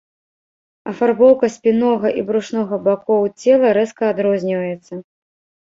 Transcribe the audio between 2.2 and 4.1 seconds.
і брушнога бакоў цела рэзка